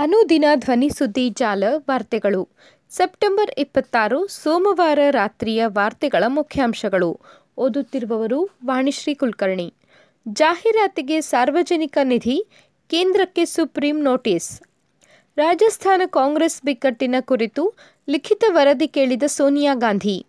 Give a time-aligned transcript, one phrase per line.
[0.00, 2.48] ಅನುದಿನ ಧ್ವನಿ ಸುದ್ದಿ ಜಾಲ ವಾರ್ತೆಗಳು.
[2.90, 7.20] ಸೆಪ್ಟೆಂಬರ್ ಇಪ್ಪತ್ತಾರು ಸೋಮವಾರ ರಾತ್ರಿಯ ವಾರ್ತೆಗಳ ಮುಖ್ಯಾಂಶಗಳು.
[7.58, 9.74] ಓದುತ್ತಿರುವವರು ವಾಣಿಶ್ರೀ ಕುಲಕರ್ಣಿ.
[10.28, 12.46] ಜಾಹೀರಾತಿಗೆ ಸಾರ್ವಜನಿಕ ನಿಧಿ,
[12.88, 14.60] ಕೇಂದ್ರಕ್ಕೆ ಸುಪ್ರೀಂ ನೋಟಿಸ್.
[15.36, 17.72] ರಾಜಸ್ಥಾನ ಕಾಂಗ್ರೆಸ್ ಬಿಕ್ಕಟ್ಟಿನ ಕುರಿತು
[18.08, 20.26] ಲಿಖಿತ ವರದಿ ಕೇಳಿದ ಸೋನಿಯಾ ಗಾಂಧಿ.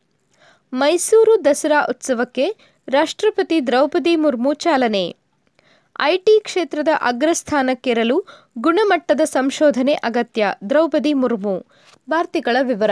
[0.73, 2.55] ಮೈಸೂರು ದಸರಾ ಉತ್ಸವಕ್ಕೆ
[2.87, 5.20] ರಾಷ್ಟ್ರಪತಿ ದ್ರೌಪದಿ ಮುರ್ಮು ಚಾಲನೆ.
[6.03, 8.25] ಐಟಿ ಕ್ಷೇತ್ರದ ಅಗ್ರಸ್ಥಾನಕ್ಕೇರಲು
[8.57, 10.53] ಗುಣಮಟ್ಟದ ಸಂಶೋಧನೆ ಅಗತ್ಯ.
[10.69, 11.65] ದ್ರೌಪದಿ ಮುರ್ಮು.
[12.09, 12.91] ವಾರ್ತೆಗಳ ವಿವರ.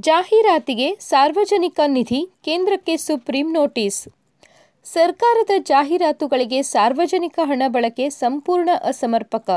[0.00, 4.08] ಜಾಹೀರಾತಿಗೆ ಸಾರ್ವಜನಿಕ ನಿಧಿ ಕೇಂದ್ರಕ್ಕೆ ಸುಪ್ರೀಂ ನೋಟಿಸ್.
[4.84, 9.50] ಸರ್ಕಾರದ ಜಾಹೀರಾತುಗಳಿಗೆ ಸಾರ್ವಜನಿಕ ಹಣ ಬಳಕೆ ಸಂಪೂರ್ಣ ಅಸಮರ್ಪಕ.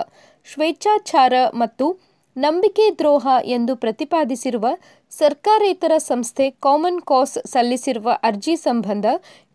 [0.54, 1.99] ಸ್ವೇಚ್ಛಾಚಾರ ಮತ್ತು
[2.38, 4.68] ನಂಬಿಕೆ ದ್ರೋಹ ಎಂದು ಪ್ರತಿಪಾದಿಸಿರುವ
[5.09, 9.05] ಸರ್ಕಾರೇತರ ಸಂಸ್ಥೆ ಕಾಮನ್ ಕಾಸ್ ಸಲ್ಲಿಸಿರುವ ಅರ್ಜಿ ಸಂಬಂಧ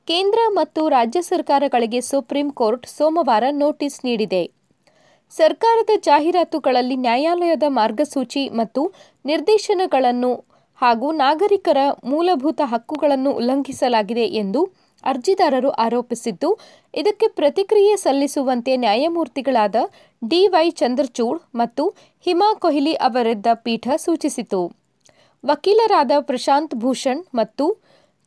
[0.08, 4.42] ಕೇಂದ್ರ ಮತ್ತು ರಾಜ್ಯ ಸರ್ಕಾರಗಳಿಗೆ ಸುಪ್ರೀಂ ಕೋರ್ಟ್ ಸೋಮವಾರ ನೋಟಿಸ್ ನೀಡಿದೆ.
[5.32, 8.82] ಸರ್ಕಾರದ ಜಾಹೀರಾತುಗಳಲ್ಲಿ ನ್ಯಾಯಾಲಯದ ಮಾರ್ಗಸೂಚಿ ಮತ್ತು
[9.24, 10.32] ನಿರ್ದೇಶನಗಳನ್ನು
[10.82, 14.60] ಹಾಗೂ ನಾಗರಿಕರ ಮೂಲಭೂತ ಹಕ್ಕುಗಳನ್ನು ಉಲ್ಲಂಘಿಸಲಾಗಿದೆ ಎಂದು
[15.04, 16.50] ಅರ್ಜಿದಾರರು ಆರೋಪಿಸಿದ್ದು,
[16.94, 19.76] ಇದಕ್ಕೆ ಪ್ರತಿಕ್ರಿಯೆ ಸಲ್ಲಿಸುವಂತೆ ನ್ಯಾಯಮೂರ್ತಿಗಳಾದ
[20.22, 21.84] ಡಿವೈ ಚಂದ್ರಚೂಡ್ ಮತ್ತು
[22.26, 24.62] ಹಿಮಾ ಕೊಹ್ಲಿ ಅವರಿದ್ದ ಪೀಠ ಸೂಚಿಸಿತು.
[25.44, 27.66] ವಕೀಲರಾದ ಪ್ರಶಾಂತ್ ಭೂಷಣ್ ಮತ್ತು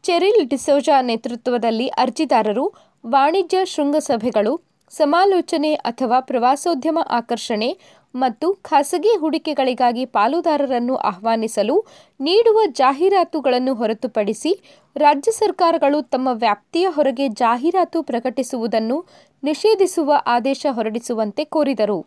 [0.03, 2.65] ಚೆರಿಲ್ ಡಿಸೋಜಾ ನೇತೃತ್ವದಲ್ಲಿ ಅರ್ಜಿದಾರರು
[3.07, 7.77] ವಾಣಿಜ್ಯ ಶೃಂಗಸಭೆಗಳು, ಸಮಾಲೋಚನೆ ಅಥವಾ ಪ್ರವಾಸೋದ್ಯಮ ಆಕರ್ಷಣೆ
[8.15, 11.85] ಮತ್ತು ಖಾಸಗಿ ಹೂಡಿಕೆಗಳಿಗಾಗಿ ಪಾಲುದಾರರನ್ನು ಆಹ್ವಾನಿಸಲು
[12.19, 14.51] ನೀಡುವ ಜಾಹೀರಾತುಗಳನ್ನು ಹೊರತುಪಡಿಸಿ
[14.95, 19.05] ರಾಜ್ಯ ಸರ್ಕಾರಗಳು ತಮ್ಮ ವ್ಯಾಪ್ತಿಯ ಹೊರಗೆ ಜಾಹೀರಾತು ಪ್ರಕಟಿಸುವುದನ್ನು
[19.43, 21.99] ನಿಷೇಧಿಸುವ ಆದೇಶ ಹೊರಡಿಸುವಂತೆ ಕೋರಿದರು.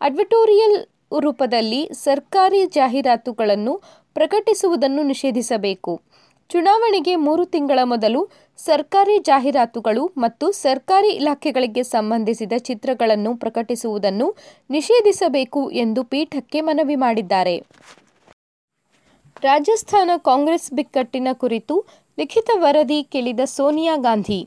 [0.00, 0.78] ಅಡ್ವಟೋರಿಯಲ್
[1.20, 3.82] ರೂಪದಲ್ಲಿ ಸರ್ಕಾರಿ ಜಾಹೀರಾತುಗಳನ್ನು
[4.14, 6.00] ಪ್ರಕಟಿಸುವುದನ್ನು ನಿಷೇಧಿಸಬೇಕು.
[6.52, 8.20] ಚುನಾವಣೆಗೆ ಮೂರು ತಿಂಗಳ ಮೊದಲು
[8.58, 14.26] ಸರ್ಕಾರಿ ಜಾಹೀರಾತುಗಳು ಮತ್ತು ಸರ್ಕಾರಿ ಇಲಾಖೆಗಳಿಗೆ ಸಂಬಂಧಿಸಿದ ಚಿತ್ರಗಳನ್ನು ಪ್ರಕಟಿಸುವುದನ್ನು
[14.70, 17.56] ನಿಷೇಧಿಸಬೇಕು ಎಂದು ಪೀಠಕ್ಕೆ ಮನವಿ ಮಾಡಿದ್ದಾರೆ.
[19.44, 21.76] ರಾಜಸ್ಥಾನ ಕಾಂಗ್ರೆಸ್ ಬಿಕ್ಕಟ್ಟಿನ ಕುರಿತು
[22.18, 24.40] ಲಿಖಿತ ವರದಿ ಕೇಳಿದ ಸೋನಿಯಾ ಗಾಂಧಿ.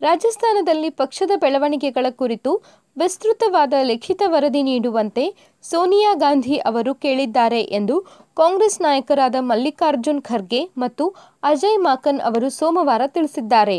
[0.00, 2.52] ರಾಜಸ್ಥಾನದಲ್ಲಿ ಪಕ್ಷದ ಬೆಳವಣಿಗೆಗಳ ಕುರಿತು
[2.96, 5.24] ವಿಸ್ತೃತವಾದ ಲಿಖಿತ ವರದಿ ನೀಡುವಂತೆ
[5.62, 7.96] ಸೋನಿಯಾ ಗಾಂಧಿ ಅವರು ಕೇಳಿದ್ದಾರೆ ಎಂದು
[8.36, 11.04] ಕಾಂಗ್ರೆಸ್ ನಾಯಕರಾದ ಮಲ್ಲಿಕಾರ್ಜುನ್ ಖರ್ಗೆ ಮತ್ತು
[11.42, 13.78] ಅಜಯ್ ಮಾಕನ್ ಅವರು ಸೋಮವಾರ ತಿಳಿಸಿದ್ದಾರೆ.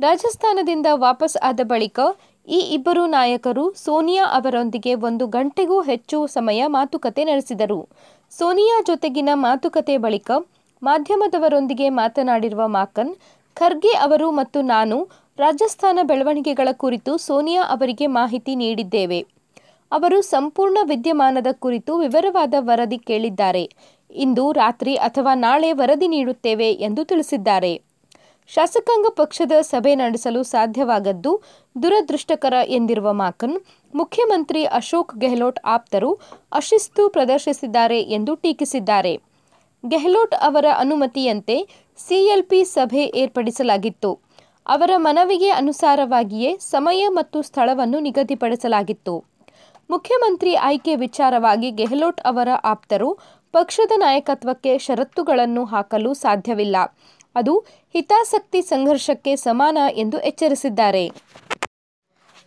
[0.00, 2.00] ರಾಜಸ್ಥಾನದಿಂದ ವಾಪಸ್ ಆದ ಬಳಿಕ
[2.48, 7.80] ಈ ಇಬ್ಬರು ನಾಯಕರು ಸೋನಿಯಾ ಅವರೊಂದಿಗೆ ಒಂದು ಗಂಟೆಗೂ ಹೆಚ್ಚು ಸಮಯ ಮಾತುಕತೆ ನಡೆಸಿದರು.
[8.32, 10.30] ಸೋನಿಯಾ ಜೊತೆಗಿನ ಮಾತುಕತೆ ಬಳಿಕ
[10.82, 13.12] ಮಾಧ್ಯಮದವರೊಂದಿಗೆ ಮಾತನಾಡಿರುವ ಮಾಕನ್,
[13.56, 14.96] ಖರ್ಗೆ ಅವರು ಮತ್ತು ನಾನು
[15.38, 19.20] ರಾಜಸ್ಥಾನ ಬೆಳವಣಿಗೆಗಳ ಕುರಿತು ಸೋನಿಯಾ ಅವರಿಗೆ ಮಾಹಿತಿ ನೀಡಿದ್ದೇವೆ.
[19.92, 23.70] ಅವರು ಸಂಪೂರ್ಣ ವಿದ್ಯಮಾನದ ಕುರಿತು ವಿವರವಾದ ವರದಿ ಕೇಳಿದ್ದಾರೆ.
[24.10, 27.90] ಇಂದು ರಾತ್ರಿ ಅಥವಾ ನಾಳೆ ವರದಿ ನೀಡುತ್ತೇವೆ ಎಂದು ತಿಳಿಸಿದ್ದಾರೆ.
[28.48, 31.42] ಶಾಸಕಾಂಗ ಪಕ್ಷದ ಸಭೆ ನಡೆಸಲು ಸಾಧ್ಯವಾಗದ್ದು
[31.82, 33.56] ದುರದೃಷ್ಟಕರ ಎಂದಿರುವ ಮಾಕನ್,
[33.94, 36.18] ಮುಖ್ಯಮಂತ್ರಿ ಅಶೋಕ್ ಗೆಹ್ಲೋಟ್ ಆಪ್ತರು
[36.52, 39.20] ಅಶಿಸ್ತು ಪ್ರದರ್ಶಿಸಿದ್ದಾರೆ ಎಂದು ಟೀಕಿಸಿದ್ದಾರೆ.
[39.88, 41.68] ಗೆಹ್ಲೋಟ್ ಅವರ ಅನುಮತಿಯಂತೆ
[41.98, 44.18] ಸಿಎಲ್ಪಿ ಸಭೆ ಏರ್ಪಡಿಸಲಾಗಿತ್ತು.
[44.66, 49.29] ಅವರ ಮನವಿಗೆ ಅನುಸಾರವಾಗಿಯೇ ಸಮಯ ಮತ್ತು ಸ್ಥಳವನ್ನು ನಿಗದಿಪಡಿಸಲಾಗಿತ್ತು.
[49.92, 53.18] ಮುಖ್ಯಮಂತ್ರಿ ಆಯ್ಕೆ ವಿಚಾರವಾಗಿ ಗೆಹ್ಲೋಟ್ ಅವರ ಆಪ್ತರು
[53.52, 56.76] ಪಕ್ಷದ ನಾಯಕತ್ವಕ್ಕೆ ಷರತ್ತುಗಳನ್ನು ಹಾಕಲು ಸಾಧ್ಯವಿಲ್ಲ.
[57.34, 57.58] ಅದು
[57.94, 61.10] ಹಿತಾಸಕ್ತಿ ಸಂಘರ್ಷಕ್ಕೆ ಸಮಾನ ಎಂದು ಎಚ್ಚರಿಸಿದ್ದಾರೆ.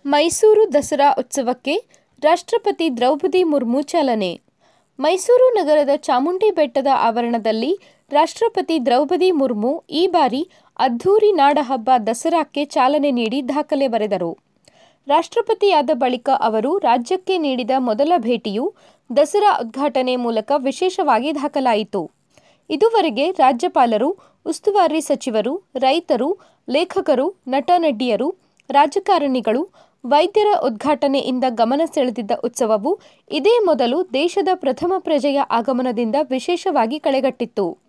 [0.06, 1.76] ಮೈಸೂರು ದಸರಾ ಉತ್ಸವಕ್ಕೆ
[2.24, 4.32] ರಾಷ್ಟ್ರಪತಿ ದ್ರೌಪದಿ ಮುರ್ಮು ಚಾಲನೆ.
[5.00, 7.80] ಮೈಸೂರು ನಗರದ ಚಾಮುಂಡಿ ಬೆಟ್ಟದ ಆವರಣದಲ್ಲಿ
[8.12, 10.50] ರಾಷ್ಟ್ರಪತಿ ದ್ರೌಪದಿ ಮುರ್ಮು ಈ ಬಾರಿ
[10.80, 14.43] ಅದ್ಧೂರಿ ನಾಡಹಬ್ಬ ದಸರಾಕ್ಕೆ ಚಾಲನೆ ನೀಡಿ ದಾಖಲೆ ಬರೆದರು.
[15.08, 18.74] ರಾಷ್ಟ್ರಪತಿಯಾದ ಬಳಿಕ ಅವರು ರಾಜ್ಯಕ್ಕೆ ನೀಡಿದ ಮೊದಲ ಭೇಟಿಯು
[19.18, 22.12] ದಸರಾ ಉದ್ಘಾಟನೆ ಮೂಲಕ ವಿಶೇಷವಾಗಿ ದಾಖಲಾಯಿತು.
[22.70, 26.38] ಇದುವರೆಗೆ ರಾಜ್ಯಪಾಲರು, ಉಸ್ತುವಾರಿ ಸಚಿವರು, ರೈತರು,
[26.70, 28.36] ಲೇಖಕರು ನಟ ನಟಿಯರು
[28.70, 29.70] ರಾಜಕಾರಣಿಗಳು,
[30.06, 33.00] ವೈದ್ಯರ ಉದ್ಘಾಟನೆಯಿಂದ ಗಮನ ಸೆಳೆದಿದ್ದ ಉತ್ಸವವು
[33.32, 37.83] ಇದೇ ಮೊದಲು ದೇಶದ ಪ್ರಥಮ ಪ್ರಜೆಯ ಆಗಮನದಿಂದ ವಿಶೇಷವಾಗಿ ಕಳೆಗಟ್ಟಿತ್ತು.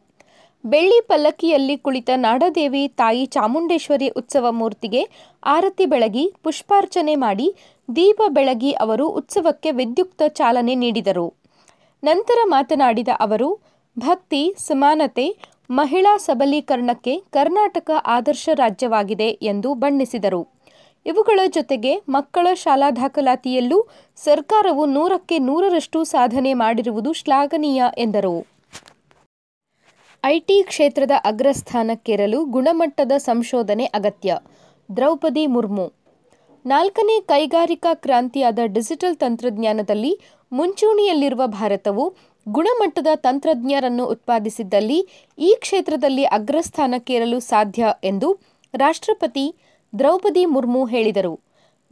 [0.64, 5.08] ಬೆಳ್ಳಿ ಪಲ್ಲಕ್ಕಿಯಲ್ಲಿ ಕುಳಿತ ನಾಡದೇವಿ ತಾಯಿ ಚಾಮುಂಡೇಶ್ವರಿ ಉತ್ಸವ ಮೂರ್ತಿಗೆ
[5.44, 7.54] ಆರತಿ ಬೆಳಗಿ ಪುಷ್ಪಾರ್ಚನೆ ಮಾಡಿ
[7.96, 11.34] ದೀಪ ಬೆಳಗಿ ಅವರು ಉತ್ಸವಕ್ಕೆ ವಿದ್ಯುಕ್ತ ಚಾಲನೆ ನೀಡಿದರು.
[12.04, 13.58] ನಂತರ ಮಾತನಾಡಿದ ಅವರು,
[13.98, 15.36] ಭಕ್ತಿ, ಸಮಾನತೆ,
[15.70, 20.48] ಮಹಿಳಾ ಸಬಲೀಕರಣಕ್ಕೆ ಕರ್ನಾಟಕ ಆದರ್ಶ ರಾಜ್ಯವಾಗಿದೆ ಎಂದು ಬಣ್ಣಿಸಿದರು.
[21.06, 23.86] ಇವುಗಳ ಜೊತೆಗೆ ಮಕ್ಕಳ ಶಾಲಾ ದಾಖಲಾತಿಯಲ್ಲೂ
[24.16, 28.53] ಸರ್ಕಾರವು ನೂರಕ್ಕೆ ನೂರರಷ್ಟು ಸಾಧನೆ ಮಾಡಿರುವುದು ಶ್ಲಾಘನೀಯ ಎಂದರು.
[30.26, 34.36] ಐಟಿ ಕ್ಷೇತ್ರದ ಅಗ್ರಸ್ಥಾನಕ್ಕೇರಲು ಗುಣಮಟ್ಟದ ಸಂಶೋಧನೆ ಅಗತ್ಯ.
[34.96, 35.92] ದ್ರೌಪದಿ ಮುರ್ಮು.
[36.66, 40.12] ನಾಲ್ಕನೇ ಕೈಗಾರಿಕಾ ಕ್ರಾಂತಿಯಾದ ಡಿಜಿಟಲ್ ತಂತ್ರಜ್ಞಾನದಲ್ಲಿ
[40.52, 42.16] ಮುಂಚೂಣಿಯಲ್ಲಿರುವ ಭಾರತವು
[42.48, 44.98] ಗುಣಮಟ್ಟದ ತಂತ್ರಜ್ಞರನ್ನು ಉತ್ಪಾದಿಸಿದ್ದಲ್ಲಿ
[45.38, 48.30] ಈ ಕ್ಷೇತ್ರದಲ್ಲಿ ಅಗ್ರಸ್ಥಾನಕ್ಕೇರಲು ಸಾಧ್ಯ ಎಂದು
[48.74, 49.46] ರಾಷ್ಟ್ರಪತಿ
[49.98, 51.40] ದ್ರೌಪದಿ ಮುರ್ಮು ಹೇಳಿದರು.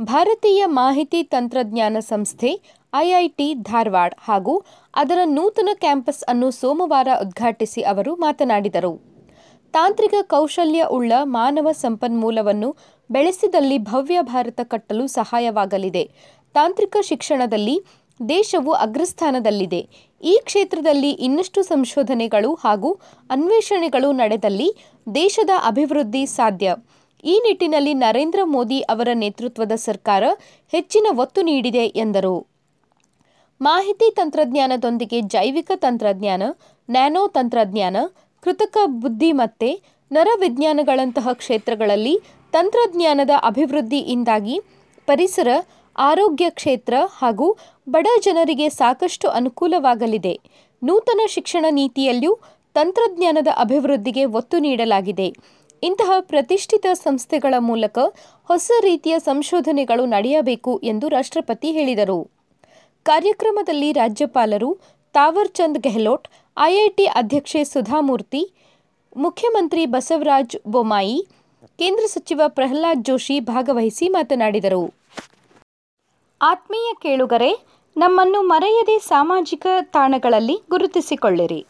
[0.02, 2.61] ಭಾರತೀಯ ಮಾಹಿತಿ ತಂತ್ರಜ್ಞಾನ ಸಂಸ್ಥೆ
[2.94, 4.62] ಐಐಟಿ ಧಾರವಾಡ ಹಾಗೂ
[4.94, 9.12] ಅದರ ನೂತನ ಕ್ಯಾಂಪಸ್ ಅನ್ನು ಸೋಮವಾರ ಉದ್ಘಾಟಿಸಿ ಅವರು ಮಾತನಾಡಿದರು.
[9.73, 12.77] ತಾಂತ್ರಿಕ ಕೌಶಲ್ಯ ಉಳ್ಳ ಮಾನವ ಸಂಪನ್ಮೂಲವನ್ನು
[13.11, 16.11] ಬೆಳೆಸಿದಲ್ಲಿ ಭವ್ಯ ಭಾರತ ಕಟ್ಟಲು ಸಹಾಯವಾಗಲಿದೆ.
[16.55, 17.81] ತಾಂತ್ರಿಕ ಶಿಕ್ಷಣದಲ್ಲಿ
[18.29, 19.89] ದೇಶವು ಅಗ್ರಸ್ಥಾನದಲ್ಲಿದೆ.
[20.23, 22.93] ಈ ಕ್ಷೇತ್ರದಲ್ಲಿ ಇನ್ನಷ್ಟು ಸಂಶೋಧನೆಗಳು ಹಾಗೂ
[23.31, 24.75] ಅನ್ವೇಷಣೆಗಳು ನಡೆದಲ್ಲಿ
[25.15, 26.75] ದೇಶದ ಅಭಿವೃದ್ಧಿ ಸಾಧ್ಯ.
[27.25, 30.25] ಈ ನಿಟ್ಟಿನಲ್ಲಿ ನರೇಂದ್ರ ಮೋದಿ ಅವರ ನೇತೃತ್ವದ ಸರ್ಕಾರ
[30.69, 32.51] ಹೆಚ್ಚಿನ ಒತ್ತು ನೀಡಿದೆ ಎಂದರು.
[33.62, 36.43] ಮಾಹಿತಿ ತಂತ್ರಜ್ಞಾನದೊಂದಿಗೆ ಜೈವಿಕ ತಂತ್ರಜ್ಞಾನ,
[36.91, 37.97] ನ್ಯಾನೋ ತಂತ್ರಜ್ಞಾನ,
[38.43, 39.81] ಕೃತಕ ಬುದ್ಧಿಮತ್ತೆ
[40.12, 42.20] ನರವಿಜ್ಞಾನಗಳಂತಹ ಕ್ಷೇತ್ರಗಳಲ್ಲಿ
[42.53, 44.61] ತಂತ್ರಜ್ಞಾನದ ಅಭಿವೃದ್ಧಿಯಿಂದಾಗಿ
[45.06, 45.49] ಪರಿಸರ,
[45.97, 47.56] ಆರೋಗ್ಯ ಕ್ಷೇತ್ರ ಹಾಗೂ
[47.88, 50.41] ಬಡ ಜನರಿಗೆ ಸಾಕಷ್ಟು ಅನುಕೂಲವಾಗಲಿದೆ.
[50.82, 52.38] ನೂತನ ಶಿಕ್ಷಣ ನೀತಿಯಲ್ಲಿಯೂ
[52.75, 55.32] ತಂತ್ರಜ್ಞಾನದ ಅಭಿವೃದ್ಧಿಗೆ ಒತ್ತು ನೀಡಲಾಗಿದೆ.
[55.82, 57.99] ಇಂತಹ ಪ್ರತಿಷ್ಠಿತ ಸಂಸ್ಥೆಗಳ ಮೂಲಕ
[58.44, 62.42] ಹೊಸ ರೀತಿಯ ಸಂಶೋಧನೆಗಳು ನಡೆಯಬೇಕು ಎಂದು ರಾಷ್ಟ್ರಪತಿ ಹೇಳಿದರು.
[63.04, 64.78] ಕಾರ್ಯಕ್ರಮದಲ್ಲಿ ರಾಜ್ಯಪಾಲರು
[65.12, 66.28] ತಾವರ್ಚಂದ್ ಗೆಹ್ಲೋಟ್,
[66.58, 68.52] ಐಐಟಿ ಅಧ್ಯಕ್ಷೆ ಸುಧಾಮೂರ್ತಿ,
[69.16, 71.26] ಮುಖ್ಯಮಂತ್ರಿ ಬಸವರಾಜ್ ಬೊಮ್ಮಾಯಿ,
[71.78, 74.94] ಕೇಂದ್ರ ಸಚಿವ ಪ್ರಹ್ಲಾದ್ ಜೋಶಿ ಭಾಗವಹಿಸಿ ಮಾತನಾಡಿದರು.
[76.43, 77.50] ಆತ್ಮೀಯ ಕೇಳುಗರೆ,
[77.96, 81.66] ನಮ್ಮನ್ನು ಮರೆಯದೆ ಸಾಮಾಜಿಕ ತಾಣಗಳಲ್ಲಿ ಗುರುತಿಸಿಕೊಳ್ಳಿರಿ.